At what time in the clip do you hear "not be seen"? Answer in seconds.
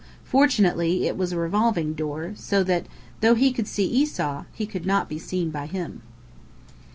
4.87-5.51